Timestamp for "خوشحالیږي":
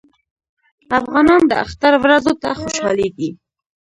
2.61-3.29